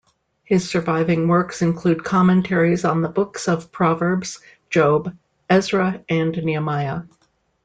His 0.43 0.67
surviving 0.67 1.27
works 1.27 1.61
include 1.61 2.03
commentaries 2.03 2.85
on 2.85 3.03
the 3.03 3.07
books 3.07 3.47
of 3.47 3.71
Proverbs, 3.71 4.39
Job, 4.71 5.15
Ezra, 5.47 6.03
and 6.09 6.35
Nehemiah. 6.43 7.01